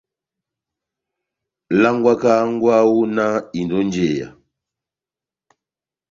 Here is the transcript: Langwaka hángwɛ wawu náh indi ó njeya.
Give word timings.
Langwaka 1.81 2.27
hángwɛ 2.37 2.69
wawu 2.75 2.99
náh 3.15 3.33
indi 3.57 3.73
ó 3.79 3.81
njeya. 3.87 4.27